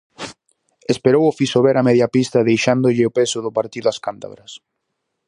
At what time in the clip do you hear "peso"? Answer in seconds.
3.19-3.37